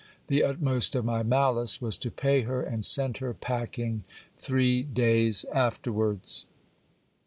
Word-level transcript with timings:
The 0.29 0.41
utmost 0.43 0.95
of 0.95 1.05
my 1.05 1.21
malice 1.21 1.79
was 1.79 1.95
to 1.99 2.09
pay 2.09 2.41
her 2.41 2.63
and 2.63 2.83
send 2.83 3.17
her 3.17 3.35
packing 3.35 4.03
three 4.35 4.81
days 4.81 5.45
afterwards. 5.53 6.47